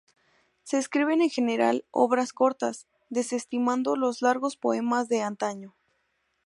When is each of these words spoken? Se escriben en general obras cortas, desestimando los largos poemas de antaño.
Se 0.63 0.79
escriben 0.79 1.21
en 1.21 1.29
general 1.29 1.85
obras 1.91 2.33
cortas, 2.33 2.87
desestimando 3.11 3.95
los 3.95 4.23
largos 4.23 4.57
poemas 4.57 5.07
de 5.09 5.21
antaño. 5.21 5.75